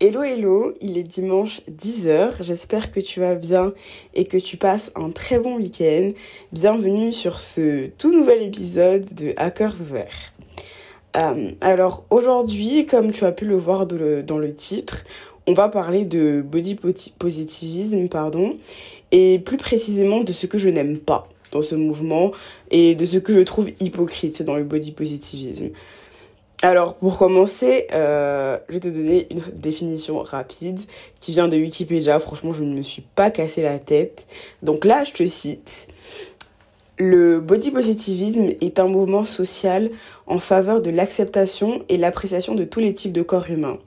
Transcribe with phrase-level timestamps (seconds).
[0.00, 3.72] Hello hello, il est dimanche 10h, j'espère que tu vas bien
[4.14, 6.12] et que tu passes un très bon week-end.
[6.52, 10.32] Bienvenue sur ce tout nouvel épisode de Hackers Ouverts.
[11.16, 15.04] Euh, alors aujourd'hui, comme tu as pu le voir dans le, dans le titre,
[15.48, 16.76] on va parler de body
[17.18, 18.56] positivisme, pardon,
[19.10, 22.30] et plus précisément de ce que je n'aime pas dans ce mouvement
[22.70, 25.70] et de ce que je trouve hypocrite dans le body positivisme.
[26.60, 30.80] Alors, pour commencer, euh, je vais te donner une définition rapide
[31.20, 32.18] qui vient de Wikipédia.
[32.18, 34.26] Franchement, je ne me suis pas cassé la tête.
[34.64, 35.86] Donc là, je te cite.
[36.98, 39.88] Le body positivisme est un mouvement social
[40.26, 43.78] en faveur de l'acceptation et l'appréciation de tous les types de corps humains.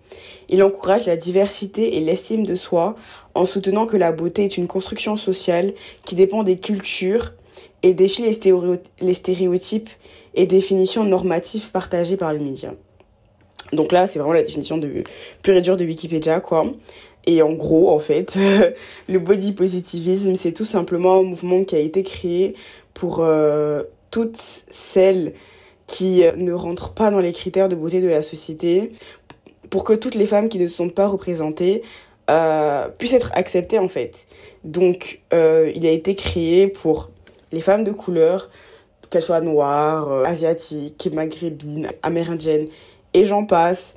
[0.48, 2.96] Il encourage la diversité et l'estime de soi
[3.36, 5.74] en soutenant que la beauté est une construction sociale
[6.06, 7.34] qui dépend des cultures
[7.84, 9.90] et défie les stéréotypes
[10.34, 12.74] et définitions normatives partagées par les médias.
[13.74, 15.04] Donc là, c'est vraiment la définition de
[15.42, 16.66] pure et dure de Wikipédia, quoi.
[17.26, 18.38] Et en gros, en fait,
[19.10, 22.56] le body positivisme, c'est tout simplement un mouvement qui a été créé
[22.94, 25.34] pour euh, toutes celles
[25.88, 28.92] qui euh, ne rentrent pas dans les critères de beauté de la société,
[29.70, 31.84] pour que toutes les femmes qui ne sont pas représentées
[32.30, 34.26] euh, puissent être acceptées, en fait.
[34.64, 37.10] Donc, il a été créé pour
[37.52, 38.50] les femmes de couleur,
[39.12, 42.68] qu'elles soient noires, euh, asiatiques, maghrébines, amérindiennes,
[43.14, 43.94] et j'en passe.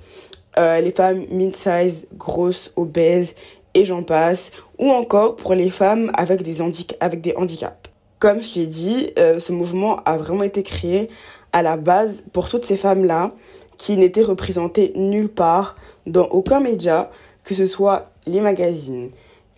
[0.59, 3.35] Euh, les femmes mid-size, grosses, obèses,
[3.73, 4.53] et j'en passe.
[4.79, 6.57] Ou encore pour les femmes avec des,
[7.01, 7.91] avec des handicaps.
[8.19, 11.09] Comme je l'ai dit, euh, ce mouvement a vraiment été créé
[11.53, 13.33] à la base pour toutes ces femmes-là
[13.77, 15.77] qui n'étaient représentées nulle part
[16.07, 17.11] dans aucun média,
[17.45, 19.11] que ce soit les magazines,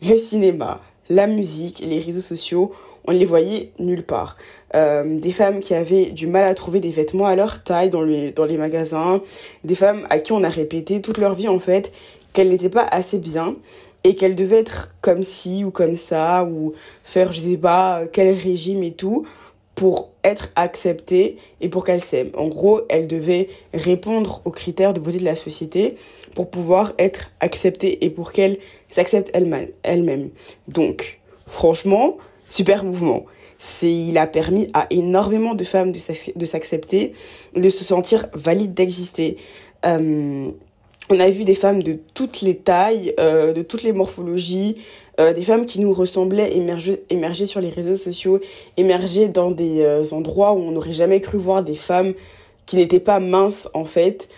[0.03, 2.73] le cinéma, la musique, les réseaux sociaux,
[3.07, 4.37] on les voyait nulle part.
[4.75, 8.03] Euh, des femmes qui avaient du mal à trouver des vêtements à leur taille dans
[8.03, 9.23] les, dans les magasins,
[9.65, 11.93] des femmes à qui on a répété toute leur vie en fait
[12.33, 13.57] qu'elles n'étaient pas assez bien
[14.05, 18.35] et qu'elles devaient être comme ci ou comme ça ou faire je sais pas quel
[18.35, 19.27] régime et tout
[19.75, 22.31] pour être acceptées et pour qu'elles s'aiment.
[22.35, 25.97] En gros, elles devaient répondre aux critères de beauté de la société
[26.35, 30.31] pour pouvoir être acceptées et pour qu'elles s'acceptent elles-mêmes.
[30.67, 32.17] Donc, franchement,
[32.49, 33.27] super mouvement.
[33.59, 37.13] C'est, il a permis à énormément de femmes de s'accepter,
[37.55, 39.39] de se sentir valides d'exister.
[39.87, 40.51] Euh,
[41.09, 44.77] on a vu des femmes de toutes les tailles, euh, de toutes les morphologies,
[45.21, 48.41] euh, des femmes qui nous ressemblaient émerger, émerger sur les réseaux sociaux,
[48.77, 52.13] émerger dans des endroits où on n'aurait jamais cru voir des femmes
[52.67, 54.29] qui n'étaient pas minces en fait,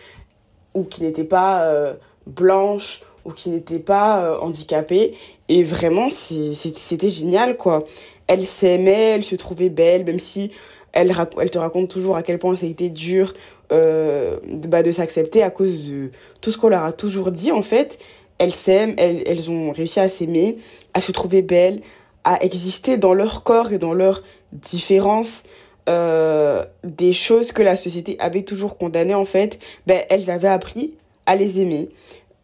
[0.74, 5.14] ou qui n'étaient pas blanches, ou qui n'étaient pas handicapées.
[5.48, 7.84] Et vraiment, c'était génial, quoi.
[8.26, 10.50] Elle s'aimait, elle se trouvait belle, même si
[10.92, 11.10] elle,
[11.50, 13.34] te raconte toujours à quel point ça a été dur
[13.72, 16.10] euh, de, bah, de s'accepter à cause de
[16.40, 17.98] tout ce qu'on leur a toujours dit, en fait.
[18.38, 20.58] Elles s'aiment, elles, ont réussi à s'aimer,
[20.94, 21.80] à se trouver belles,
[22.24, 24.22] à exister dans leur corps et dans leur
[24.52, 25.42] différence.
[25.88, 30.94] Euh, des choses que la société avait toujours condamnées, en fait, ben, elles avaient appris
[31.24, 31.88] à les aimer.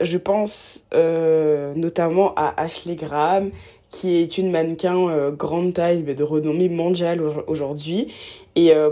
[0.01, 3.51] Je pense euh, notamment à Ashley Graham,
[3.91, 8.13] qui est une mannequin euh, grande taille de renommée mondiale aujourd'hui.
[8.57, 8.91] Et euh,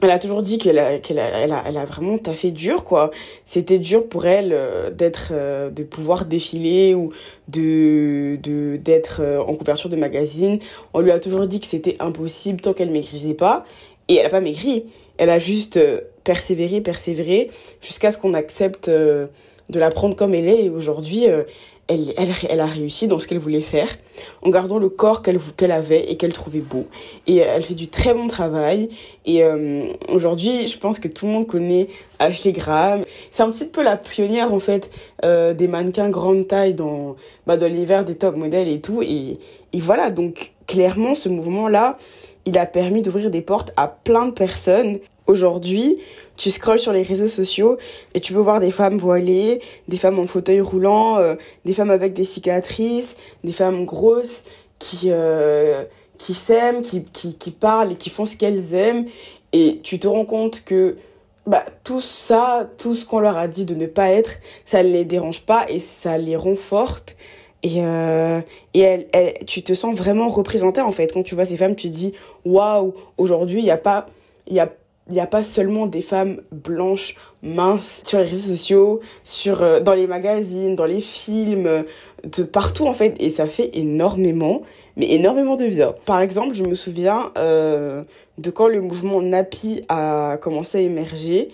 [0.00, 2.84] elle a toujours dit qu'elle a, qu'elle a, elle a, elle a vraiment taffé dur,
[2.84, 3.10] quoi.
[3.44, 4.56] C'était dur pour elle
[4.96, 5.32] d'être,
[5.70, 7.12] de pouvoir défiler ou
[7.48, 10.60] de, de, d'être en couverture de magazine.
[10.94, 13.64] On lui a toujours dit que c'était impossible tant qu'elle maîtrisait pas.
[14.06, 14.86] Et elle a pas maigri.
[15.16, 15.80] Elle a juste
[16.22, 17.50] persévéré, persévéré,
[17.82, 18.88] jusqu'à ce qu'on accepte
[19.68, 20.64] de la prendre comme elle est.
[20.64, 21.42] Et aujourd'hui, euh,
[21.88, 23.88] elle, elle, elle, a réussi dans ce qu'elle voulait faire,
[24.42, 26.86] en gardant le corps qu'elle avait et qu'elle trouvait beau.
[27.26, 28.90] Et elle fait du très bon travail.
[29.24, 33.02] Et euh, aujourd'hui, je pense que tout le monde connaît Ashley Graham.
[33.30, 34.90] C'est un petit peu la pionnière, en fait,
[35.24, 39.02] euh, des mannequins grande taille dans, bah, dans l'hiver des top modèles et tout.
[39.02, 39.38] Et,
[39.72, 41.98] et voilà, donc clairement, ce mouvement-là,
[42.44, 44.98] il a permis d'ouvrir des portes à plein de personnes
[45.28, 45.98] Aujourd'hui,
[46.38, 47.76] tu scrolles sur les réseaux sociaux
[48.14, 51.34] et tu peux voir des femmes voilées, des femmes en fauteuil roulant, euh,
[51.66, 54.44] des femmes avec des cicatrices, des femmes grosses
[54.78, 55.84] qui, euh,
[56.16, 59.06] qui s'aiment, qui, qui, parlent et qui font ce qu'elles aiment.
[59.52, 60.96] Et tu te rends compte que
[61.46, 64.90] bah, tout ça, tout ce qu'on leur a dit de ne pas être, ça ne
[64.90, 67.16] les dérange pas et ça les rend fortes.
[67.64, 68.40] Et, euh,
[68.74, 71.12] et tu te sens vraiment représentée en fait.
[71.12, 72.14] Quand tu vois ces femmes, tu te dis
[72.44, 74.06] waouh, aujourd'hui, il n'y a pas.
[74.48, 74.70] Y a
[75.08, 79.80] il n'y a pas seulement des femmes blanches, minces, sur les réseaux sociaux, sur, euh,
[79.80, 81.84] dans les magazines, dans les films,
[82.24, 83.14] de partout en fait.
[83.20, 84.62] Et ça fait énormément,
[84.96, 85.94] mais énormément de bien.
[86.04, 88.04] Par exemple, je me souviens euh,
[88.38, 91.50] de quand le mouvement Napi a commencé à émerger.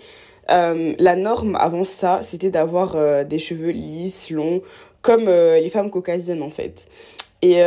[0.49, 4.63] la norme avant ça, c'était d'avoir des cheveux lisses, longs,
[5.01, 6.87] comme les femmes caucasiennes en fait.
[7.41, 7.61] Et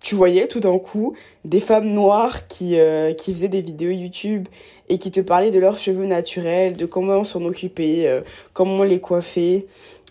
[0.00, 2.76] tu voyais tout d'un coup des femmes noires qui,
[3.18, 4.46] qui faisaient des vidéos YouTube
[4.88, 8.20] et qui te parlaient de leurs cheveux naturels, de comment s'en occuper,
[8.52, 9.66] comment les coiffer.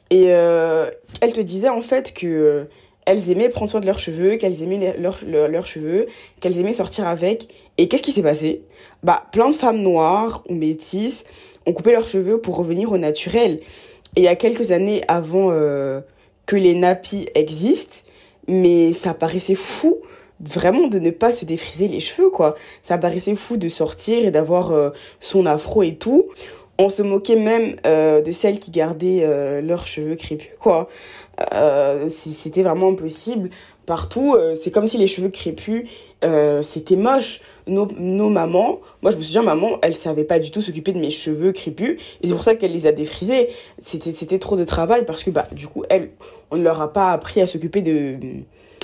[0.09, 2.67] Et elles te disaient en fait que
[3.05, 6.07] elles aimaient prendre soin de leurs cheveux, qu'elles aimaient leurs cheveux,
[6.39, 7.47] qu'elles aimaient sortir avec.
[7.77, 8.63] Et qu'est-ce qui s'est passé?
[9.03, 11.23] Bah, plein de femmes noires ou métisses
[11.65, 13.59] ont coupé leurs cheveux pour revenir au naturel.
[14.15, 16.01] Et il y a quelques années avant euh,
[16.45, 18.04] que les nappies existent,
[18.47, 19.97] mais ça paraissait fou
[20.41, 22.55] vraiment de ne pas se défriser les cheveux quoi.
[22.83, 24.89] Ça paraissait fou de sortir et d'avoir euh,
[25.19, 26.25] son afro et tout.
[26.77, 29.25] On se moquait même euh, de celles qui gardaient
[29.61, 30.89] leurs cheveux crépus quoi.
[31.53, 33.49] Euh, c'était vraiment impossible.
[33.85, 35.89] Partout, euh, c'est comme si les cheveux crépus,
[36.25, 37.41] euh, c'était moche.
[37.67, 40.99] Nos, nos mamans, moi je me souviens, maman, elle savait pas du tout s'occuper de
[40.99, 41.99] mes cheveux crépus.
[42.21, 43.49] Et c'est pour ça qu'elle les a défrisés.
[43.79, 46.11] C'était, c'était trop de travail parce que, bah, du coup, elle,
[46.51, 48.17] on ne leur a pas appris à s'occuper de,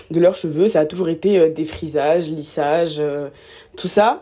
[0.10, 0.68] de leurs cheveux.
[0.68, 3.02] Ça a toujours été défrisage, lissage,
[3.78, 4.22] tout ça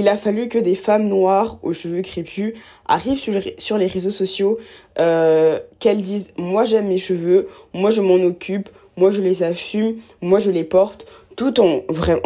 [0.00, 2.54] il a fallu que des femmes noires aux cheveux crépus
[2.86, 4.58] arrivent sur les, réseaux sociaux,
[4.98, 9.96] euh, qu'elles disent moi j'aime mes cheveux, moi je m'en occupe, moi je les assume,
[10.22, 11.06] moi je les porte,
[11.40, 11.80] tout en,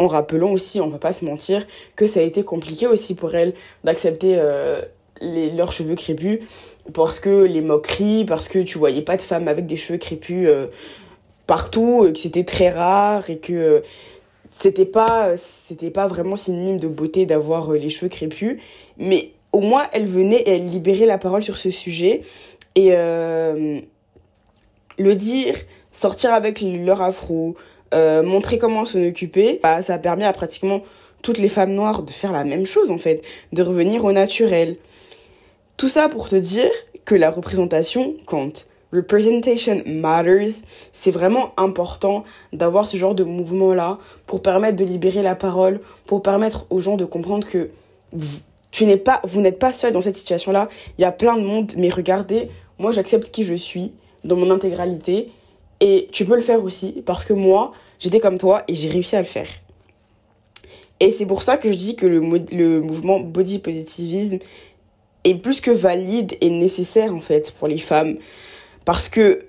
[0.07, 1.65] rappelant aussi, on va pas se mentir,
[1.95, 3.53] que ça a été compliqué aussi pour elles
[3.85, 4.81] d'accepter euh,
[5.21, 6.41] leurs cheveux crépus
[6.93, 10.49] parce que les moqueries, parce que tu voyais pas de femmes avec des cheveux crépus
[10.49, 10.67] euh,
[11.47, 13.83] partout, que c'était très rare et que
[14.51, 15.29] c'était pas
[15.93, 18.61] pas vraiment synonyme de beauté d'avoir euh, les cheveux crépus.
[18.97, 22.23] Mais au moins elle venait et elle libérait la parole sur ce sujet.
[22.75, 23.79] Et euh,
[24.97, 25.55] le dire
[25.93, 27.55] sortir avec leur afro
[27.95, 30.81] euh, montrer comment s'en occuper bah, ça a permis à pratiquement
[31.21, 34.77] toutes les femmes noires de faire la même chose en fait de revenir au naturel
[35.77, 36.69] tout ça pour te dire
[37.05, 40.61] que la représentation compte Representation matters.
[40.93, 46.21] C'est vraiment important d'avoir ce genre de mouvement-là pour permettre de libérer la parole, pour
[46.21, 47.71] permettre aux gens de comprendre que
[48.71, 50.69] tu n'es pas, vous n'êtes pas seul dans cette situation-là.
[50.97, 52.49] Il y a plein de monde, mais regardez,
[52.79, 53.93] moi j'accepte qui je suis
[54.23, 55.31] dans mon intégralité
[55.81, 59.15] et tu peux le faire aussi parce que moi j'étais comme toi et j'ai réussi
[59.15, 59.47] à le faire.
[60.99, 62.21] Et c'est pour ça que je dis que le,
[62.81, 64.39] mouvement body positivisme
[65.23, 68.17] est plus que valide et nécessaire en fait pour les femmes.
[68.85, 69.39] Parce que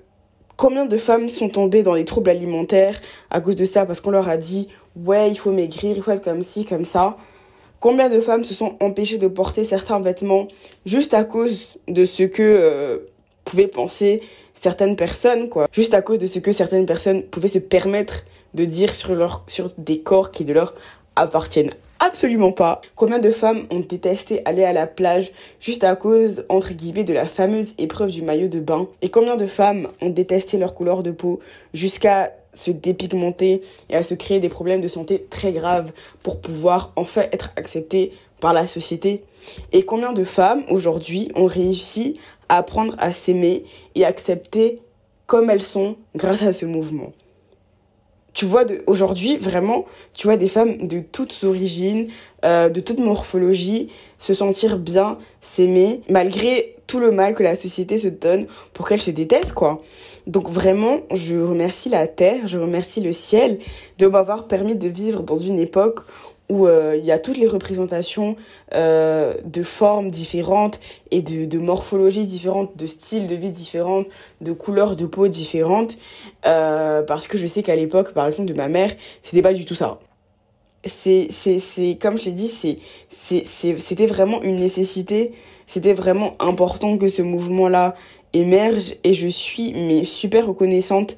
[0.57, 2.99] combien de femmes sont tombées dans les troubles alimentaires
[3.29, 3.85] à cause de ça?
[3.85, 6.85] Parce qu'on leur a dit, ouais, il faut maigrir, il faut être comme ci, comme
[6.85, 7.17] ça.
[7.79, 10.47] Combien de femmes se sont empêchées de porter certains vêtements
[10.85, 12.97] juste à cause de ce que euh,
[13.45, 14.21] pouvaient penser
[14.53, 15.67] certaines personnes, quoi?
[15.71, 18.25] Juste à cause de ce que certaines personnes pouvaient se permettre
[18.57, 19.39] de dire sur,
[19.77, 20.73] des corps qui de leur
[21.15, 22.81] appartiennent absolument pas.
[22.95, 27.13] Combien de femmes ont détesté aller à la plage juste à cause, entre guillemets, de
[27.13, 28.87] la fameuse épreuve du maillot de bain?
[29.01, 31.39] Et combien de femmes ont détesté leur couleur de peau
[31.73, 35.91] jusqu'à se dépigmenter et à se créer des problèmes de santé très graves
[36.23, 39.23] pour pouvoir enfin être acceptées par la société?
[39.71, 42.19] Et combien de femmes aujourd'hui ont réussi
[42.49, 43.65] à apprendre à s'aimer
[43.95, 44.81] et accepter
[45.25, 47.11] comme elles sont grâce à ce mouvement?
[48.37, 52.09] Tu vois aujourd'hui vraiment tu vois des femmes de toutes origines
[52.45, 53.89] euh, de toute morphologie
[54.19, 59.01] se sentir bien s'aimer malgré tout le mal que la société se donne pour qu'elles
[59.01, 59.81] se détestent quoi.
[60.27, 63.57] Donc vraiment je remercie la terre je remercie le ciel
[63.97, 66.01] de m'avoir permis de vivre dans une époque
[66.49, 68.35] où euh, il y a toutes les représentations
[68.73, 70.79] euh, de formes différentes
[71.11, 74.03] et de, de morphologies différentes, de styles de vie différents,
[74.41, 75.97] de couleurs de peau différentes.
[76.45, 78.91] Euh, parce que je sais qu'à l'époque, par exemple, de ma mère,
[79.23, 79.99] c'était pas du tout ça.
[80.85, 82.77] C'est, c'est, c'est, comme je t'ai dit, c'est,
[83.09, 85.33] c'était vraiment une nécessité.
[85.65, 87.93] C'était vraiment important que ce mouvement-là
[88.31, 91.17] émerge et je suis mais super reconnaissante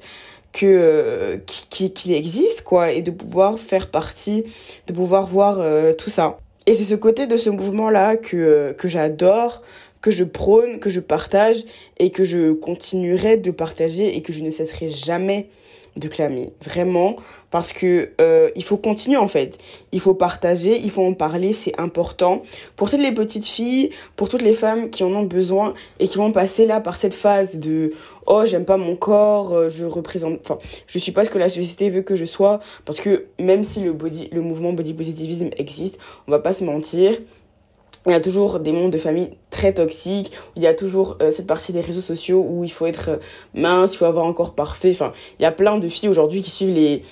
[0.52, 4.44] que qu'il qui, existe quoi et de pouvoir faire partie
[4.86, 6.38] de pouvoir voir euh, tout ça.
[6.66, 9.62] Et c'est ce côté de ce mouvement là que que j'adore
[10.00, 11.64] que je prône que je partage
[11.98, 15.48] et que je continuerai de partager et que je ne cesserai jamais
[15.96, 17.16] de clamer, vraiment,
[17.50, 19.58] parce que euh, il faut continuer en fait.
[19.92, 22.42] Il faut partager, il faut en parler, c'est important.
[22.76, 26.18] Pour toutes les petites filles, pour toutes les femmes qui en ont besoin et qui
[26.18, 27.92] vont passer là par cette phase de
[28.26, 31.48] oh j'aime pas mon corps, euh, je représente, enfin je suis pas ce que la
[31.48, 35.50] société veut que je sois, parce que même si le body, le mouvement body positivisme
[35.56, 37.14] existe, on va pas se mentir,
[38.06, 41.30] il y a toujours des mondes de famille très toxiques, il y a toujours euh,
[41.30, 43.16] cette partie des réseaux sociaux où il faut être euh,
[43.54, 44.90] mince, il faut avoir un corps parfait.
[44.92, 47.02] Enfin, il y a plein de filles aujourd'hui qui suivent les,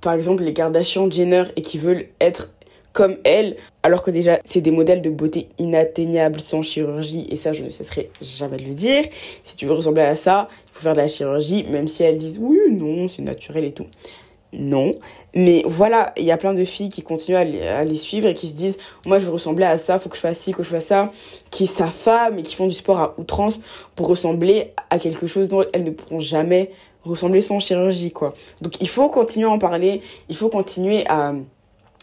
[0.00, 2.48] par exemple, les Kardashian, Jenner et qui veulent être
[2.92, 7.52] comme elle, alors que déjà c'est des modèles de beauté inatteignables sans chirurgie, et ça
[7.52, 9.04] je ne cesserai jamais de le dire.
[9.42, 12.18] Si tu veux ressembler à ça, il faut faire de la chirurgie, même si elles
[12.18, 13.86] disent oui, non, c'est naturel et tout.
[14.52, 14.96] Non,
[15.32, 18.48] mais voilà, il y a plein de filles qui continuent à les, suivre et qui
[18.48, 20.70] se disent Moi je veux ressembler à ça, faut que je fasse ci, que je
[20.70, 21.12] fasse ça,
[21.50, 23.60] qui sa femme et qui font du sport à outrance
[23.94, 26.72] pour ressembler à quelque chose dont elles ne pourront jamais
[27.04, 28.34] ressembler sans chirurgie, quoi.
[28.60, 31.34] Donc il faut continuer à en parler, il faut continuer à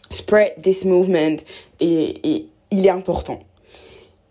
[0.09, 1.37] spread this movement
[1.79, 3.39] et, il est important.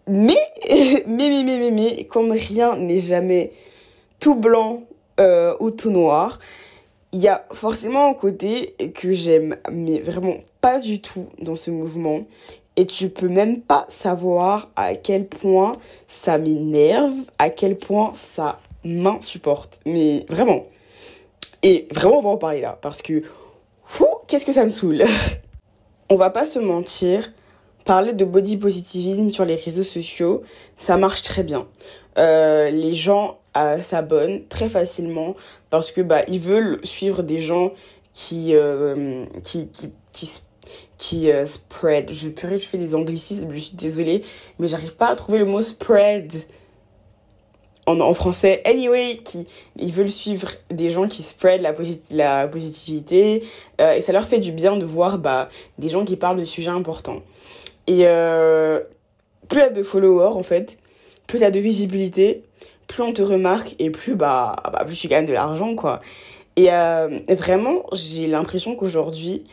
[0.06, 0.36] Mais,
[0.70, 3.52] mais, mais, mais, mais, mais, comme rien n'est jamais
[4.20, 4.82] tout blanc
[5.20, 6.38] euh, ou tout noir,
[7.12, 11.70] il y a forcément un côté que j'aime, mais vraiment pas du tout dans ce
[11.70, 12.26] mouvement.
[12.76, 15.76] Et tu peux même pas savoir à quel point
[16.08, 19.80] ça m'énerve, à quel point ça m'insupporte.
[19.86, 20.66] Mais vraiment.
[21.62, 22.78] Et vraiment, on va en parler là.
[22.82, 23.22] Parce que,
[24.26, 25.04] qu'est-ce que ça me saoule
[26.08, 27.32] On va pas se mentir,
[27.84, 30.44] parler de body positivisme sur les réseaux sociaux,
[30.76, 31.66] ça marche très bien.
[32.16, 35.34] Euh, les gens euh, s'abonnent très facilement
[35.68, 37.72] parce que bah ils veulent suivre des gens
[38.14, 39.92] qui euh, qui qui
[40.98, 42.12] qui, spread.
[42.12, 44.22] Je je fais des anglicismes, je suis désolée,
[44.60, 46.32] mais j'arrive pas à trouver le mot spread
[47.86, 48.62] en, français.
[48.64, 51.74] Anyway, qui ils veulent suivre des gens qui spread la,
[52.10, 53.44] la positivité
[53.78, 56.70] et ça leur fait du bien de voir bah des gens qui parlent de sujets
[56.70, 57.22] importants.
[57.86, 58.04] Et
[59.48, 60.78] plus il y a de followers en fait,
[61.26, 62.42] plus tu as de visibilité,
[62.86, 66.00] plus on te remarque et plus bah, bah plus tu gagnes de l'argent quoi.
[66.56, 69.44] Et euh, vraiment, j'ai l'impression qu'aujourd'hui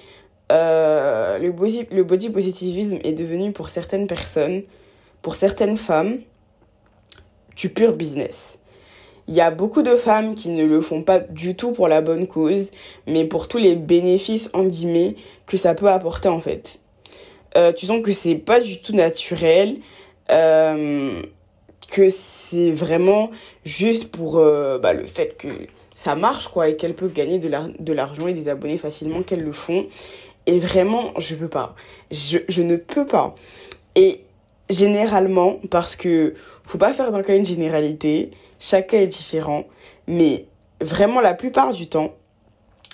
[0.51, 4.63] euh, le body le body positivisme est devenu pour certaines personnes,
[5.21, 6.19] pour certaines femmes
[7.55, 8.59] du pur business.
[9.27, 12.01] Il y a beaucoup de femmes qui ne le font pas du tout pour la
[12.01, 12.71] bonne cause,
[13.07, 15.15] mais pour tous les bénéfices en guillemets
[15.47, 16.79] que ça peut apporter en fait.
[17.55, 19.77] Euh, tu sens que c'est pas du tout naturel.
[20.31, 21.21] Euh,
[21.93, 23.29] que c'est vraiment
[23.65, 25.47] juste pour euh, bah, le fait que
[25.95, 29.51] ça marche quoi et qu'elles peuvent gagner de l'argent et des abonnés facilement qu'elles le
[29.51, 29.85] font
[30.47, 31.75] et vraiment je peux pas
[32.09, 33.35] je, je ne peux pas
[33.95, 34.21] et
[34.69, 39.65] généralement parce que faut pas faire dans cas une généralité chacun est différent
[40.07, 40.45] mais
[40.79, 42.13] vraiment la plupart du temps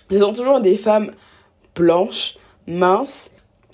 [0.10, 1.12] ce sont toujours des femmes
[1.76, 3.30] blanches minces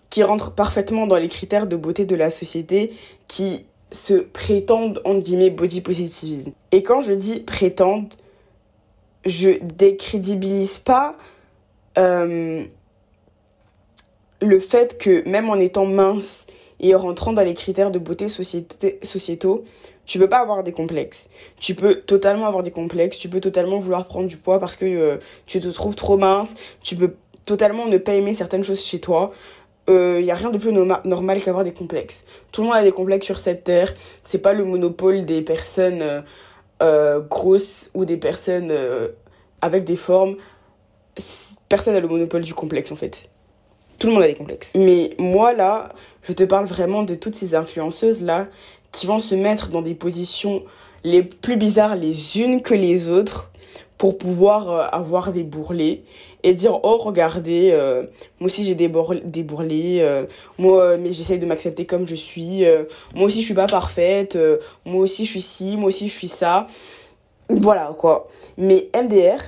[0.10, 2.94] qui rentrent parfaitement dans les critères de beauté de la société
[3.28, 6.52] qui se prétendent, en guillemets, body positivisme.
[6.72, 8.14] Et quand je dis prétendent,
[9.26, 11.16] je décrédibilise pas
[11.98, 12.64] euh,
[14.42, 16.46] le fait que même en étant mince
[16.80, 19.64] et en rentrant dans les critères de beauté sociétaux,
[20.06, 21.30] tu peux pas avoir des complexes.
[21.60, 24.86] Tu peux totalement avoir des complexes, tu peux totalement vouloir prendre du poids parce que
[24.86, 26.54] euh, tu te trouves trop mince,
[26.84, 27.16] tu peux
[27.46, 29.32] totalement ne pas aimer certaines choses chez toi
[29.88, 32.26] il euh, y a rien de plus normal qu'avoir des complexes.
[32.52, 33.94] Tout le monde a des complexes sur cette terre.
[34.24, 36.22] C'est pas le monopole des personnes euh,
[36.82, 38.74] euh, grosses ou des personnes
[39.62, 40.38] avec des formes.
[41.70, 43.30] Personne n'a le monopole du complexe en fait.
[44.00, 44.74] Tout le monde a des complexes.
[44.76, 45.90] Mais moi là,
[46.24, 48.48] je te parle vraiment de toutes ces influenceuses là
[48.92, 50.64] qui vont se mettre dans des positions
[51.04, 53.52] les plus bizarres les unes que les autres
[53.98, 56.02] pour pouvoir avoir des bourrelets
[56.44, 58.04] et dire oh regardez euh,
[58.40, 58.92] moi aussi j'ai des,
[59.24, 60.26] des bourrelets euh,
[60.58, 62.64] moi euh, mais j'essaye de m'accepter comme je suis
[63.14, 64.38] moi aussi je suis pas parfaite
[64.86, 66.68] moi aussi je suis ci moi aussi je suis ça
[67.50, 69.42] voilà quoi mais MDR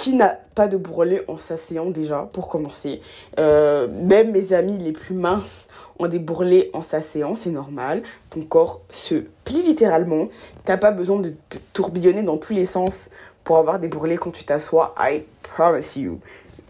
[0.00, 3.02] qui n'a pas de bourrelet en s'asseyant déjà pour commencer
[3.36, 5.68] même mes amis les plus minces
[6.00, 8.02] ont des bourrelets en s'asseyant, c'est normal.
[8.30, 10.28] Ton corps se plie littéralement.
[10.64, 11.34] T'as pas besoin de
[11.72, 13.10] tourbillonner dans tous les sens
[13.44, 14.94] pour avoir des brûlés quand tu t'assois.
[14.98, 16.20] I promise you.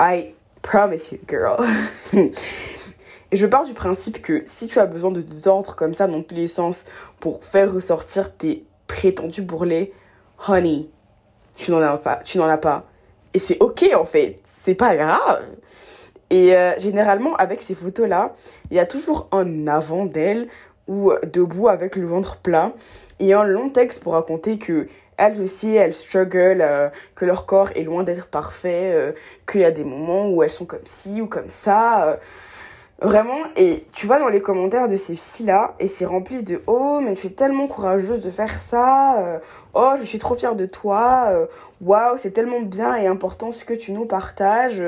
[0.01, 1.65] I promise you, girl.
[3.33, 6.09] Et je pars du principe que si tu as besoin de te tendre comme ça
[6.09, 6.83] dans tous les sens
[7.21, 9.93] pour faire ressortir tes prétendus bourrelets,
[10.49, 10.89] honey,
[11.55, 12.17] tu n'en as pas.
[12.25, 12.90] Tu n'en as pas.
[13.35, 14.39] Et c'est ok en fait.
[14.45, 15.45] C'est pas grave.
[16.31, 18.35] Et euh, généralement, avec ces photos-là,
[18.71, 20.49] il y a toujours un avant d'elle
[20.87, 22.73] ou debout avec le ventre plat
[23.19, 27.71] et un long texte pour raconter que elles aussi, elles struggle, euh, que leur corps
[27.75, 29.13] est loin d'être parfait, euh,
[29.47, 32.19] qu'il y a des moments où elles sont comme ci ou comme ça.
[33.03, 33.07] Euh.
[33.07, 37.01] vraiment, et tu vois dans les commentaires de ces filles-là, et c'est rempli de Oh,
[37.03, 39.41] mais tu es tellement courageuse de faire ça.
[39.75, 41.49] oh, je suis trop fière de toi.
[41.81, 44.83] Waouh, c'est tellement bien et important ce que tu nous partages.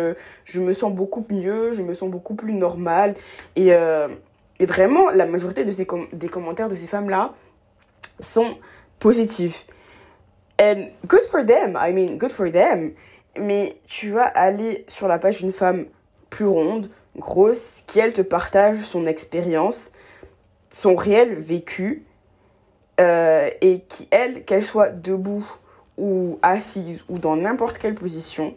[0.45, 3.15] je me sens beaucoup mieux, je me sens beaucoup plus normale.
[3.57, 7.33] Et, et vraiment, la majorité de ces des commentaires de ces femmes-là
[8.21, 8.57] sont
[8.99, 9.67] positifs.
[10.61, 12.93] And good for them, I mean, good for them.
[13.39, 15.87] Mais tu vas aller sur la page d'une femme
[16.31, 19.91] plus ronde, grosse qui, elle, te partage son expérience,
[20.71, 22.05] son réel vécu,
[23.01, 25.45] euh, et qui, elle, qu'elle soit debout
[25.99, 28.55] ou assise ou dans n'importe quelle position,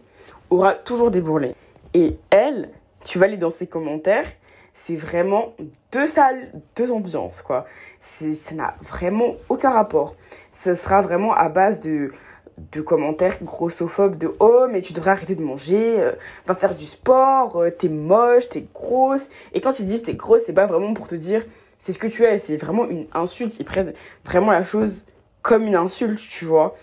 [0.50, 1.56] aura toujours des bourrelets.
[1.94, 2.70] Et elle,
[3.04, 4.28] tu vas aller dans ses commentaires,
[4.74, 5.54] c'est vraiment
[5.92, 7.66] deux salles, deux ambiances, quoi.
[8.02, 10.16] Ça n'a vraiment aucun rapport.
[10.54, 12.12] Ce sera vraiment à base de,
[12.58, 16.12] de commentaires grossophobes de oh mais tu devrais arrêter de manger, euh,
[16.46, 19.30] va faire du sport, euh, t'es moche, t'es grosse.
[19.54, 21.44] Et quand ils disent t'es grosse, c'est pas vraiment pour te dire
[21.80, 23.58] c'est ce que tu es, c'est vraiment une insulte.
[23.60, 23.94] Ils prennent
[24.24, 25.04] vraiment la chose
[25.42, 26.76] comme une insulte, tu vois.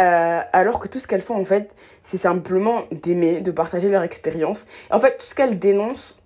[0.00, 1.70] Euh, alors que tout ce qu'elles font en fait,
[2.02, 4.66] c'est simplement d'aimer, de partager leur expérience.
[4.90, 6.16] En fait, tout ce qu'elles dénoncent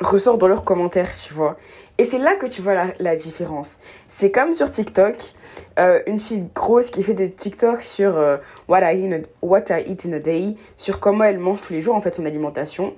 [0.00, 1.56] ressort dans leurs commentaires, tu vois.
[2.02, 3.76] Et c'est là que tu vois la, différence.
[4.08, 5.14] C'est comme sur TikTok,
[5.78, 9.08] euh, une fille grosse qui fait des TikTok sur euh, what, I
[9.86, 12.94] eat in a day, sur comment elle mange tous les jours en fait son alimentation,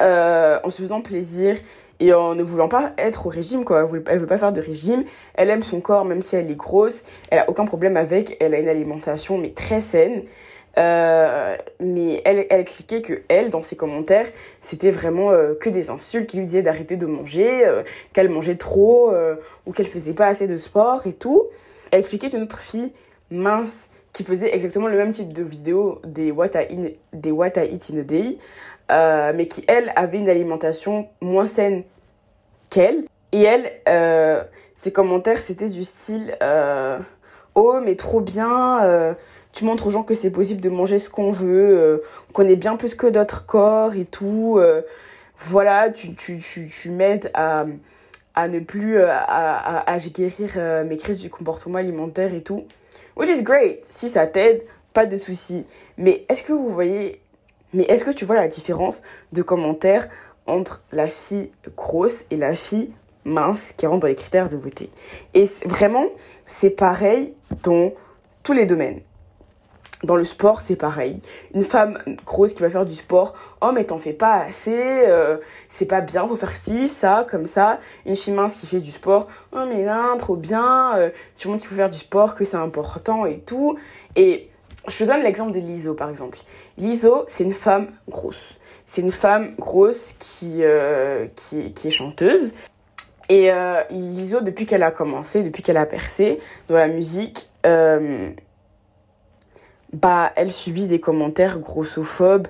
[0.00, 1.56] euh, en se faisant plaisir
[1.98, 3.80] et en ne voulant pas être au régime quoi.
[3.80, 5.02] Elle veut, veut pas faire de régime.
[5.34, 7.02] Elle aime son corps même si elle est grosse.
[7.32, 8.36] Elle a aucun problème avec.
[8.38, 10.22] Elle a une alimentation mais très saine.
[10.78, 14.28] Euh, mais elle, expliquait que elle, dans ses commentaires,
[14.60, 17.82] c'était vraiment euh, que des insultes qui lui disaient d'arrêter de manger, euh,
[18.12, 19.12] qu'elle mangeait trop
[19.66, 21.44] ou qu'elle faisait pas assez de sport et tout.
[21.90, 22.92] Elle expliquait qu'une autre fille
[23.30, 26.50] mince qui faisait exactement le même type de vidéo des What
[27.12, 28.38] des What I Eat in a Day,
[29.34, 31.82] mais qui elle avait une alimentation moins saine
[32.70, 33.04] qu'elle.
[33.32, 36.36] Et elle, ses commentaires c'était du style
[37.54, 39.16] Oh, mais trop bien
[39.58, 41.98] tu montres aux gens que c'est possible de manger ce qu'on veut, euh,
[42.32, 44.56] qu'on est bien plus que d'autres corps et tout.
[44.58, 44.82] Euh,
[45.36, 47.66] voilà, tu, tu, tu, tu m'aides à,
[48.36, 52.66] à ne plus euh, à, à, guérir mes crises du comportement alimentaire et tout.
[53.16, 53.84] Which is great.
[53.90, 54.62] Si ça t'aide,
[54.92, 55.66] pas de souci.
[55.96, 57.20] Mais est-ce que vous voyez,
[57.74, 60.08] mais est-ce que tu vois la différence de commentaires
[60.46, 62.92] entre la fille grosse et la fille
[63.24, 64.88] mince qui rentre dans les critères de beauté?
[65.34, 66.06] Et vraiment,
[66.46, 67.34] c'est pareil
[67.64, 67.90] dans
[68.44, 69.00] tous les domaines.
[70.04, 71.20] Dans le sport, c'est pareil.
[71.54, 75.38] Une femme grosse qui va faire du sport, oh mais t'en fais pas assez, euh,
[75.68, 77.80] c'est pas bien, faut faire ci, ça, comme ça.
[78.06, 81.62] Une fille mince qui fait du sport, oh mais là, trop bien, euh, tu montres
[81.62, 83.76] qu'il faut faire du sport, que c'est important et tout.
[84.14, 84.48] Et
[84.86, 86.38] je te donne l'exemple de Liso par exemple.
[86.76, 88.52] Liso, c'est une femme grosse.
[88.86, 92.52] C'est une femme grosse qui, euh, qui, qui, est chanteuse.
[93.28, 93.50] Et
[93.90, 97.50] Liso, depuis qu'elle a commencé, depuis qu'elle a percé dans la musique,
[99.92, 102.48] bah, elle subit des commentaires grossophobes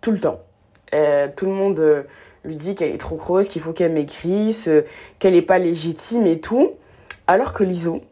[0.00, 0.40] tout le temps.
[0.94, 2.02] Euh, tout le monde euh,
[2.44, 4.84] lui dit qu'elle est trop grosse, qu'il faut qu'elle maigrisse, euh,
[5.18, 6.72] qu'elle n'est pas légitime et tout.
[7.26, 8.02] Alors que Liso,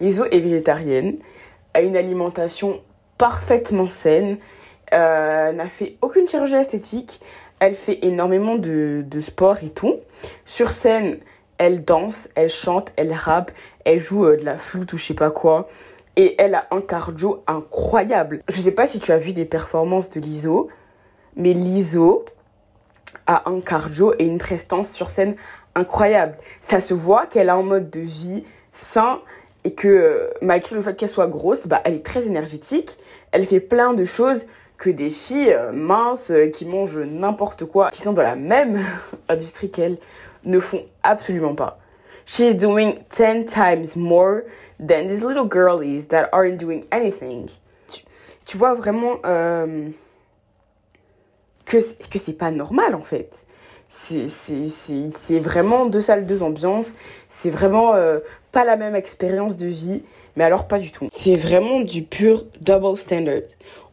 [0.00, 1.16] Liso est végétarienne,
[1.72, 2.82] a une alimentation
[3.16, 4.36] parfaitement saine,
[4.92, 7.20] n'a fait aucune chirurgie esthétique,
[7.60, 9.96] elle fait énormément de, sport et tout.
[10.44, 11.18] Sur scène,
[11.56, 13.52] elle danse, elle chante, elle rappe,
[13.86, 15.68] elle joue de la flûte ou je sais pas quoi
[16.16, 18.42] et elle a un cardio incroyable.
[18.48, 20.68] Je sais pas si tu as vu des performances de l'ISO,
[21.36, 22.24] mais l'ISO
[23.26, 25.36] a un cardio et une prestance sur scène
[25.74, 26.36] incroyable.
[26.60, 29.20] Ça se voit qu'elle a un mode de vie sain
[29.64, 32.98] et que euh, malgré le fait qu'elle soit grosse, bah, elle est très énergétique.
[33.32, 34.46] Elle fait plein de choses
[34.78, 38.80] que des filles euh, minces euh, qui mangent n'importe quoi, qui sont dans la même
[39.28, 39.98] industrie qu'elle,
[40.46, 41.78] ne font absolument pas.
[42.26, 44.44] She's doing 10 times more
[44.78, 47.48] than these little girlies that aren't doing anything.
[48.46, 49.90] Tu, vois vraiment euh,
[51.64, 53.44] que, c'est pas normal en fait.
[53.88, 56.92] C'est vraiment deux salles, deux ambiances.
[57.28, 58.20] C'est vraiment euh,
[58.52, 60.02] pas la même expérience de vie,
[60.36, 61.08] mais alors pas du tout.
[61.12, 63.42] C'est vraiment du pur double standard.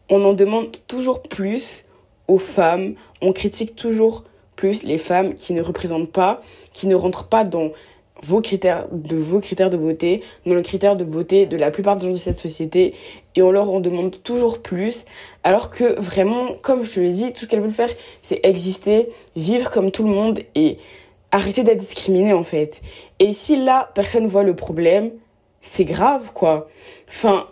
[0.09, 1.85] On en demande toujours plus
[2.27, 4.23] aux femmes, on critique toujours
[4.55, 6.41] plus les femmes qui ne représentent pas,
[6.73, 7.71] qui ne rentrent pas dans
[8.23, 11.97] vos critères, de vos critères de beauté, dans le critère de beauté de la plupart
[11.97, 12.93] des gens de cette société,
[13.35, 15.05] et on leur en demande toujours plus,
[15.43, 19.09] alors que vraiment, comme je te l'ai dit, tout ce qu'elles veulent faire, c'est exister,
[19.35, 20.77] vivre comme tout le monde, et
[21.31, 22.81] arrêter d'être discriminées, en fait.
[23.19, 25.11] Et si là, personne voit le problème,
[25.61, 26.69] c'est grave, quoi.
[27.07, 27.47] Enfin,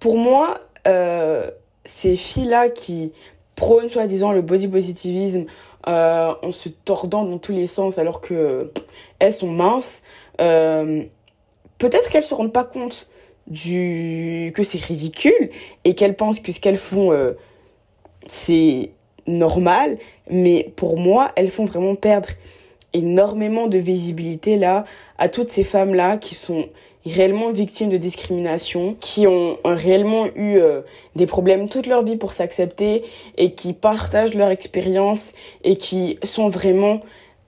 [0.00, 1.50] pour moi, euh,
[1.84, 3.12] ces filles-là qui
[3.54, 5.44] prônent soi-disant le body positivisme,
[5.88, 8.70] euh, en se tordant dans tous les sens alors que
[9.18, 10.02] elles sont minces.
[10.40, 11.02] Euh,
[11.78, 13.08] peut-être qu'elles se rendent pas compte
[13.48, 15.50] du que c'est ridicule
[15.84, 17.32] et qu'elles pensent que ce qu'elles font euh,
[18.26, 18.90] c'est
[19.26, 19.98] normal,
[20.30, 22.28] mais pour moi, elles font vraiment perdre
[22.92, 24.84] énormément de visibilité là
[25.18, 26.68] à toutes ces femmes là qui sont
[27.04, 30.82] réellement victimes de discrimination, qui ont réellement eu euh,
[31.16, 33.02] des problèmes toute leur vie pour s'accepter
[33.36, 35.32] et qui partagent leur expérience
[35.64, 37.00] et qui sont vraiment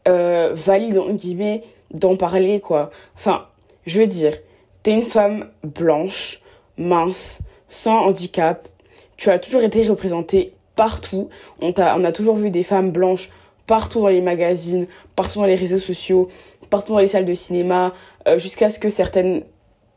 [0.09, 1.63] euh, valides, en guillemets,
[1.93, 2.91] d'en parler, quoi.
[3.15, 3.47] Enfin,
[3.87, 4.37] je veux dire,
[4.83, 6.41] t'es une femme blanche,
[6.77, 7.39] mince,
[7.69, 8.69] sans handicap,
[9.17, 11.29] tu as toujours été représentée partout.
[11.61, 13.31] On, a, on a toujours vu des femmes blanches
[13.67, 14.87] partout dans les magazines,
[15.17, 16.29] partout dans les réseaux sociaux,
[16.69, 17.93] partout dans les salles de cinéma,
[18.29, 19.43] euh, jusqu'à ce que certaines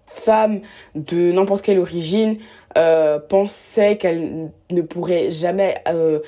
[0.06, 0.62] femmes
[0.96, 2.38] de n'importe quelle origine
[2.78, 6.20] euh, pensaient qu'elles ne pourraient jamais, euh,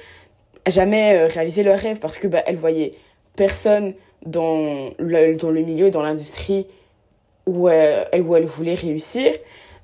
[0.68, 2.94] jamais réaliser leur rêve parce que bah, elles voyaient
[3.36, 3.94] personne
[4.26, 6.68] dans le, dans le milieu, dans l'industrie
[7.46, 9.34] où, elles, où voulaient réussir.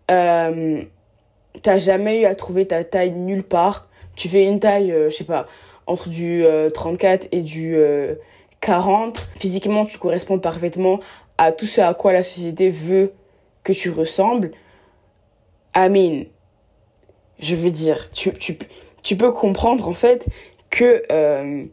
[0.07, 3.87] T'as jamais eu à trouver ta taille nulle part.
[4.17, 5.45] Tu fais une taille, je sais pas,
[5.87, 7.77] entre du 34 et du
[8.61, 9.27] 40.
[9.35, 10.99] Physiquement, tu corresponds parfaitement
[11.37, 13.13] à tout ce à quoi la société veut
[13.63, 14.51] que tu ressembles.
[15.73, 16.25] Amen.
[17.39, 18.57] Je veux dire, tu, tu,
[19.03, 20.25] tu peux comprendre en fait
[20.69, 21.65] que euh,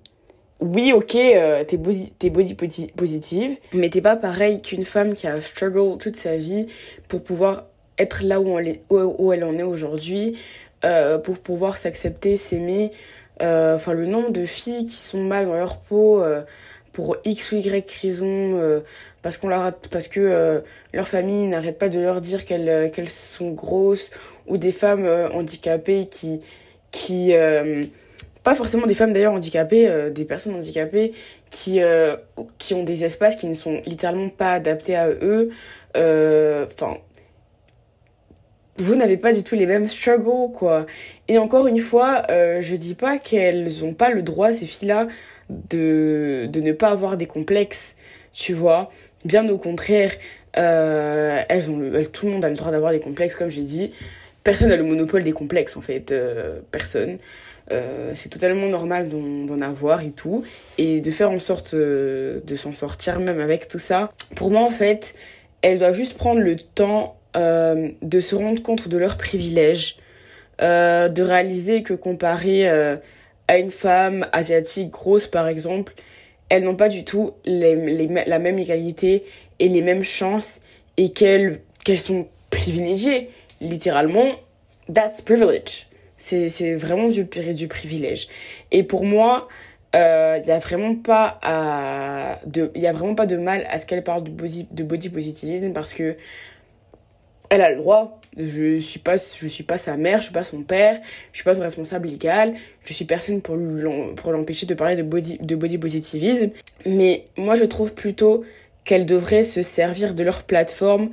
[0.60, 2.54] oui, ok, euh, t'es body, body
[2.96, 6.66] positive, mais t'es pas pareil qu'une femme qui a struggle toute sa vie
[7.08, 7.66] pour pouvoir
[7.98, 10.36] être là où, elle, en est aujourd'hui,
[10.84, 12.92] euh, pour pouvoir s'accepter, s'aimer.
[13.40, 16.22] Enfin, le nombre de filles qui sont mal dans leur peau,
[16.92, 18.80] pour X ou Y raison, euh,
[19.22, 20.60] parce, qu'on leur parce que euh,
[20.92, 24.10] leur famille n'arrête pas de leur dire qu'elles euh, qu'elles sont grosses,
[24.46, 26.40] ou des femmes handicapées qui...
[26.90, 27.32] qui
[28.42, 31.12] pas forcément des femmes d'ailleurs handicapées, des personnes handicapées
[31.50, 31.80] qui,
[32.58, 35.50] qui ont des espaces qui ne sont littéralement pas adaptés à eux.
[35.94, 36.98] Enfin,
[38.78, 40.86] vous n'avez pas du tout les mêmes struggles, quoi.
[41.28, 45.06] Et encore une fois, je dis pas qu'elles n'ont pas le droit, ces filles-là,
[45.70, 47.94] de, de ne pas avoir des complexes,
[48.32, 48.90] tu vois.
[49.24, 50.12] Bien au contraire,
[50.56, 51.80] euh, elles ont
[52.12, 53.92] tout le monde a le droit d'avoir des complexes, comme je l'ai dit.
[54.44, 56.10] Personne n'a le monopole des complexes, en fait.
[56.10, 57.18] Euh, personne.
[57.70, 60.44] Euh, c'est totalement normal d'en avoir et tout.
[60.78, 64.10] Et de faire en sorte de s'en sortir même avec tout ça.
[64.34, 65.14] Pour moi, en fait,
[65.62, 69.96] elles doivent juste prendre le temps de se rendre compte de leurs privilèges.
[70.58, 72.68] de réaliser que comparé
[73.48, 75.94] à une femme asiatique grosse, par exemple,
[76.48, 79.24] elles n'ont pas du tout la même égalité
[79.58, 80.60] et les mêmes chances
[80.96, 81.60] et qu'elles
[81.96, 83.30] sont privilégiées.
[83.60, 84.26] Littéralement,
[84.92, 85.86] that's privilege.
[86.16, 88.28] C'est vraiment du, du privilège.
[88.70, 89.48] Et pour moi,
[89.94, 91.38] il euh, n'y a vraiment pas
[92.46, 95.72] de a vraiment pas de mal à ce qu'elle parle de body, de body positivisme
[95.72, 96.16] parce que
[97.50, 98.21] elle a le droit.
[98.36, 101.00] Je suis pas, je suis pas sa mère, je suis pas son père,
[101.32, 105.38] je suis pas son responsable légal, je suis personne pour l'empêcher de parler de body,
[105.38, 106.50] de body positivisme.
[106.86, 108.44] Mais moi, je trouve plutôt
[108.84, 111.10] qu'elle devrait se servir de leur plateforme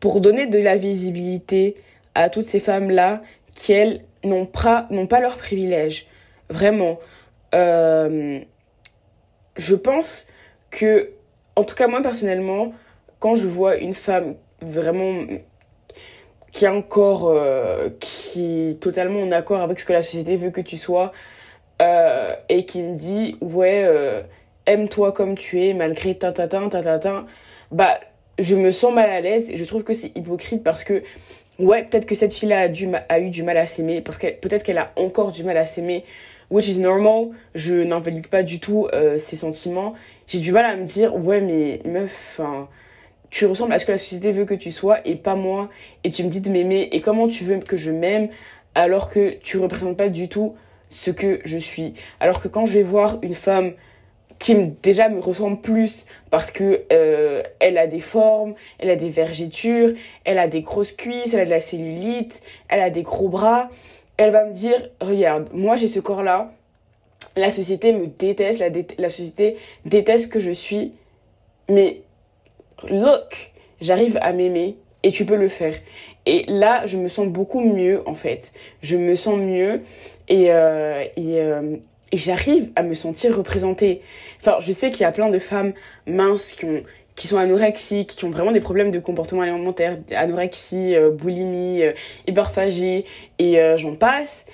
[0.00, 1.76] pour donner de la visibilité
[2.14, 3.22] à toutes ces femmes-là
[3.54, 6.06] qui, elles, n'ont pas, pas leur privilège.
[6.50, 6.98] Vraiment.
[7.54, 8.40] Euh,
[9.56, 10.26] je pense
[10.70, 11.10] que,
[11.54, 12.74] en tout cas, moi, personnellement,
[13.18, 15.22] quand je vois une femme vraiment
[16.56, 20.48] qui est encore euh, qui est totalement en accord avec ce que la société veut
[20.48, 21.12] que tu sois
[21.82, 24.22] euh, et qui me dit ouais euh,
[24.64, 27.26] aime-toi comme tu es malgré ta ta ta ta ta
[27.72, 28.00] bah
[28.38, 31.02] je me sens mal à l'aise et je trouve que c'est hypocrite parce que
[31.58, 34.28] ouais peut-être que cette fille là a, a eu du mal à s'aimer parce que
[34.28, 36.04] peut-être qu'elle a encore du mal à s'aimer
[36.50, 37.32] which is normal.
[37.54, 38.88] Je n'invalide pas du tout
[39.18, 39.92] ses sentiments.
[40.26, 42.68] J'ai du mal à me dire ouais mais meuf enfin
[43.30, 45.68] tu ressembles à ce que la société veut que tu sois et pas moi.
[46.04, 48.28] Et tu me dis de m'aimer et comment tu veux que je m'aime
[48.74, 50.54] alors que tu représentes pas du tout
[50.90, 51.94] ce que je suis.
[52.20, 53.72] Alors que quand je vais voir une femme
[54.38, 59.10] qui déjà me ressemble plus parce que euh, elle a des formes, elle a des
[59.10, 63.28] vergetures, elle a des grosses cuisses, elle a de la cellulite, elle a des gros
[63.28, 63.70] bras,
[64.18, 66.52] elle va me dire regarde, moi j'ai ce corps là,
[67.34, 70.92] la société me déteste, la, la société déteste que je suis,
[71.68, 72.02] mais
[72.84, 75.74] look, j'arrive à m'aimer et tu peux le faire.
[76.26, 78.52] Et là, je me sens beaucoup mieux en fait.
[78.82, 79.82] Je me sens mieux
[80.28, 81.76] et, euh, et, euh,
[82.12, 84.02] et j'arrive à me sentir représentée.
[84.40, 85.72] Enfin, je sais qu'il y a plein de femmes
[86.06, 86.82] minces qui ont
[87.14, 91.80] qui sont anorexiques, qui ont vraiment des problèmes de comportement alimentaire, anorexie, euh, boulimie,
[92.28, 93.06] hyperphagie,
[93.38, 94.44] et j'en passe.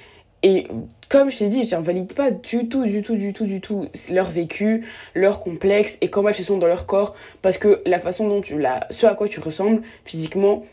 [0.43, 0.67] Et
[1.09, 4.31] comme je t'ai dit, j'invalide pas du tout, du tout, du tout, du tout leur
[4.31, 7.15] vécu, leur complexe et comment elles se sont dans leur corps.
[7.43, 10.65] Parce que la façon dont tu, la, ce à quoi tu ressembles physiquement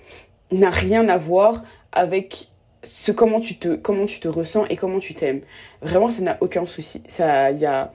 [0.51, 2.49] n'a rien à voir avec
[2.83, 5.41] ce comment tu te, comment tu te ressens et comment tu t'aimes.
[5.81, 7.03] Vraiment, ça n'a aucun souci.
[7.07, 7.91] Ça, y a,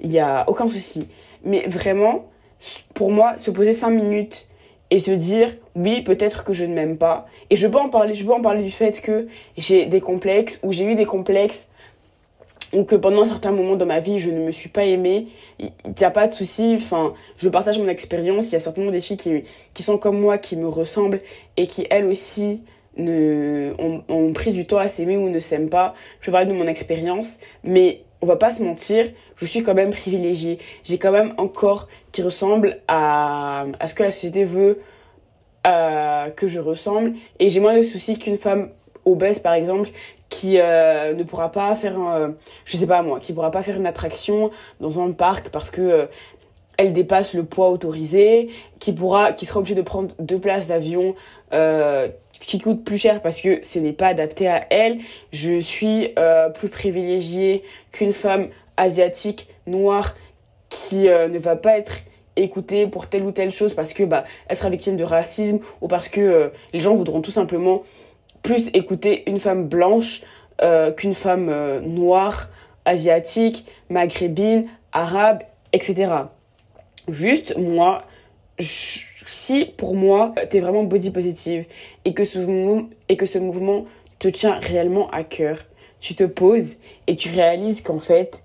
[0.00, 1.08] y a aucun souci.
[1.44, 2.30] Mais vraiment,
[2.94, 4.48] pour moi, se poser 5 minutes
[4.90, 7.26] et se dire, oui, peut-être que je ne m'aime pas.
[7.50, 10.72] Et je peux en parler, je en parler du fait que j'ai des complexes, ou
[10.72, 11.68] j'ai eu des complexes,
[12.72, 15.28] ou que pendant un certain moment dans ma vie, je ne me suis pas aimée.
[15.60, 16.74] Il n'y a pas de souci.
[16.74, 18.48] Enfin, je partage mon expérience.
[18.48, 21.20] Il y a certainement des filles qui, sont comme moi, qui me ressemblent,
[21.56, 22.64] et qui, elles aussi,
[22.98, 25.94] ont, pris du temps à s'aimer ou ne s'aiment pas.
[26.20, 27.38] Je vais parler de mon expérience.
[27.62, 30.58] Mais on va pas se mentir, je suis quand même privilégiée.
[30.82, 34.80] J'ai quand même un corps qui ressemble à, à ce que la société veut
[35.68, 37.14] euh, que je ressemble.
[37.38, 38.70] Et j'ai moins de soucis qu'une femme
[39.04, 39.90] obèse, par exemple,
[40.30, 43.76] qui euh, ne pourra pas faire, un, je sais pas moi, qui pourra pas faire
[43.76, 44.50] une attraction
[44.80, 46.06] dans un parc parce que euh,
[46.78, 51.14] elle dépasse le poids autorisé, qui pourra, qui sera obligée de prendre deux places d'avion
[52.40, 54.98] qui coûte plus cher parce que ce n'est pas adapté à elle.
[55.32, 56.14] Je suis
[56.54, 60.14] plus privilégiée qu'une femme asiatique noire
[60.68, 61.96] qui ne va pas être
[62.42, 65.88] écoutée pour telle ou telle chose parce que bah elle sera victime de racisme ou
[65.88, 67.82] parce que euh, les gens voudront tout simplement
[68.42, 70.22] plus écouter une femme blanche
[70.62, 72.50] euh, qu'une femme euh, noire,
[72.84, 76.12] asiatique, maghrébine, arabe, etc.
[77.08, 78.02] Juste moi,
[78.58, 81.66] si pour moi t'es vraiment body positive
[82.04, 83.84] et que ce mouvement, et que ce mouvement
[84.18, 85.58] te tient réellement à cœur,
[86.00, 88.42] tu te poses et tu réalises qu'en fait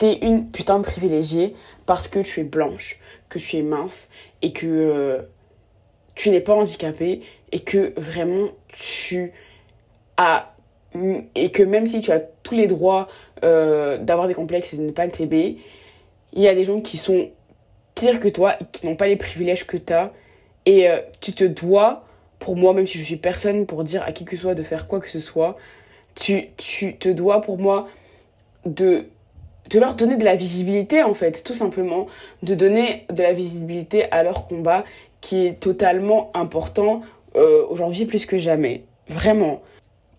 [0.00, 4.08] t'es une putain de privilégiée parce que tu es blanche, que tu es mince
[4.40, 5.22] et que euh,
[6.14, 7.20] tu n'es pas handicapée
[7.52, 9.32] et que vraiment tu
[10.16, 10.54] as
[11.34, 13.08] et que même si tu as tous les droits
[13.44, 15.58] euh, d'avoir des complexes et de ne pas t'aimer,
[16.32, 17.28] il y a des gens qui sont
[17.94, 20.14] pires que toi et qui n'ont pas les privilèges que tu as
[20.64, 22.06] et euh, tu te dois
[22.38, 24.62] pour moi même si je suis personne pour dire à qui que ce soit de
[24.62, 25.58] faire quoi que ce soit,
[26.14, 27.86] tu tu te dois pour moi
[28.64, 29.06] de
[29.70, 32.06] de leur donner de la visibilité en fait, tout simplement,
[32.42, 34.84] de donner de la visibilité à leur combat
[35.20, 37.02] qui est totalement important
[37.36, 38.84] euh, aujourd'hui plus que jamais.
[39.08, 39.62] Vraiment.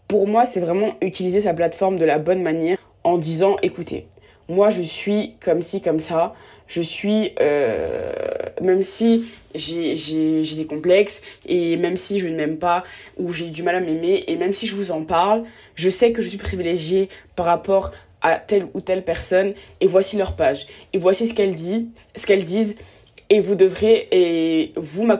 [0.08, 4.08] Pour moi, c'est vraiment utiliser sa plateforme de la bonne manière en disant, écoutez,
[4.48, 6.34] moi je suis comme ci, comme ça,
[6.68, 8.14] je suis, euh,
[8.62, 12.86] même si j'ai des complexes, et même si je ne m'aime pas,
[13.18, 15.44] ou j'ai du mal à m'aimer, et même si je vous en parle,
[15.76, 20.18] je sais que je suis privilégiée par rapport à telle ou telle personne et voici
[20.18, 20.68] leur page.
[20.94, 22.76] Et voici ce qu'elles disent ce qu'elles disent
[23.30, 25.18] et vous devrez et vous ma,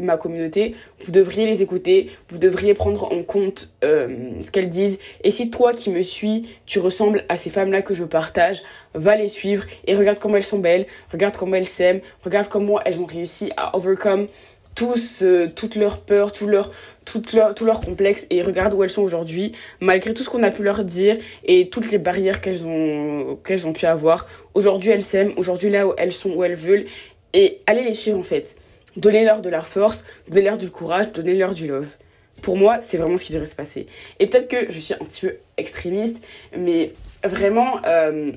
[0.00, 4.98] ma communauté vous devriez les écouter vous devriez prendre en compte euh, ce qu'elles disent.
[5.22, 8.62] Et si toi qui me suis tu ressembles à ces femmes là que je partage
[8.94, 12.80] va les suivre et regarde comment elles sont belles regarde comment elles s'aiment regarde comment
[12.84, 14.26] elles ont réussi à overcome
[14.74, 16.70] tous, euh, toute leur peur, tout leur,
[17.04, 20.42] toute leur, tout leur complexe et regarde où elles sont aujourd'hui, malgré tout ce qu'on
[20.42, 24.26] a pu leur dire et toutes les barrières qu'elles ont, qu'elles ont pu avoir.
[24.54, 26.86] Aujourd'hui, elles s'aiment, aujourd'hui, là où elles sont, où elles veulent,
[27.34, 28.54] et allez les suivre en fait.
[28.96, 31.96] Donnez-leur de la force, donnez-leur du courage, donnez-leur du love.
[32.42, 33.86] Pour moi, c'est vraiment ce qui devrait se passer.
[34.18, 36.16] Et peut-être que je suis un petit peu extrémiste,
[36.56, 36.92] mais
[37.24, 38.32] vraiment, euh,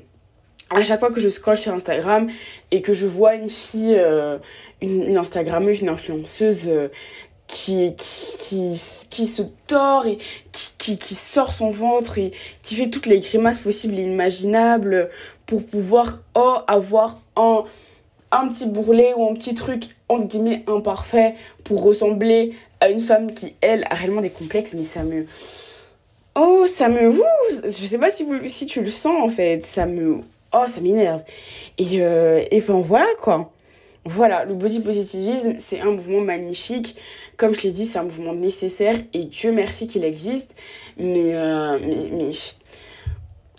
[0.70, 2.28] à chaque fois que je scrolle sur Instagram
[2.70, 4.38] et que je vois une fille, euh,
[4.80, 6.88] une, Instagrammeuse, une influenceuse euh,
[7.46, 7.94] qui,
[8.76, 10.18] se tord et
[10.52, 15.08] qui, sort son ventre et qui fait toutes les grimaces possibles et imaginables
[15.46, 17.64] pour pouvoir oh, avoir un,
[18.48, 23.54] petit bourrelet ou un petit truc entre guillemets imparfait pour ressembler à une femme qui,
[23.60, 25.26] elle, a réellement des complexes, mais ça me...
[26.34, 27.14] Oh, ça me...
[27.64, 30.20] je sais pas si, vous, si tu le sens en fait, ça me
[30.62, 31.22] oh, ça m'énerve.
[31.78, 33.52] Et, euh, et ben voilà quoi.
[34.04, 36.96] Voilà, le body positivisme, c'est un mouvement magnifique.
[37.36, 40.54] Comme je l'ai dit, c'est un mouvement nécessaire et Dieu merci qu'il existe.
[40.96, 42.32] Mais, euh, mais, mais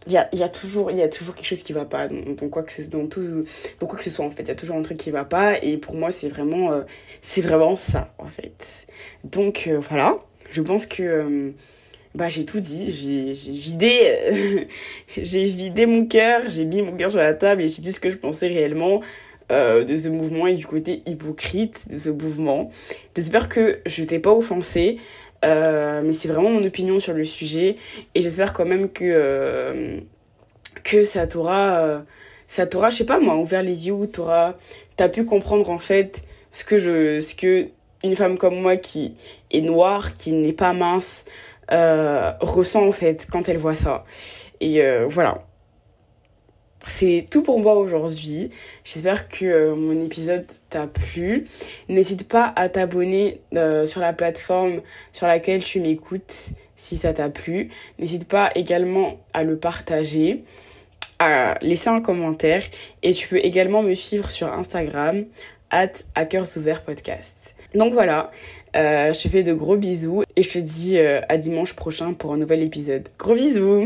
[0.07, 2.47] il y a, y, a toujours, y a toujours quelque chose qui va pas dans,
[2.49, 3.43] quoi que ce, dans tout,
[3.79, 4.43] dans quoi que ce soit en fait.
[4.43, 6.83] Il y a toujours un truc qui va pas et pour moi, c'est vraiment, euh,
[7.21, 8.87] c'est vraiment ça en fait.
[9.25, 10.17] Donc euh, voilà,
[10.49, 11.53] je pense que
[12.17, 14.67] bah j'ai tout dit, j'ai vidé,
[15.17, 17.99] j'ai vidé mon cœur, j'ai mis mon cœur sur la table et j'ai dit ce
[17.99, 19.01] que je pensais réellement
[19.51, 22.71] euh, de ce mouvement et du côté hypocrite de ce mouvement.
[23.15, 24.97] J'espère que je t'ai pas offensé,
[25.45, 27.77] euh, mais c'est vraiment mon opinion sur le sujet
[28.15, 29.99] et j'espère quand même que euh,
[30.83, 32.01] que ça t'aura, euh,
[32.47, 34.55] ça t'aura, je sais pas moi, ouvert les yeux, t'auras,
[34.95, 37.67] t'as pu comprendre en fait ce que je, ce que
[38.03, 39.15] une femme comme moi qui
[39.51, 41.25] est noire, qui n'est pas mince,
[41.71, 44.05] euh, ressent en fait quand elle voit ça.
[44.59, 45.39] Et euh, voilà.
[46.79, 48.51] C'est tout pour moi aujourd'hui.
[48.85, 51.47] J'espère que euh, mon épisode t'a plu.
[51.89, 53.41] N'hésite pas à t'abonner
[53.85, 57.69] sur la plateforme sur laquelle tu m'écoutes si ça t'a plu.
[57.99, 60.43] N'hésite pas également à le partager,
[61.19, 62.63] à laisser un commentaire
[63.03, 65.25] et tu peux également me suivre sur Instagram
[65.71, 65.93] at
[66.85, 67.55] Podcast.
[67.73, 68.31] Donc voilà,
[68.73, 72.37] je te fais de gros bisous et je te dis à dimanche prochain pour un
[72.37, 73.07] nouvel épisode.
[73.19, 73.85] Gros bisous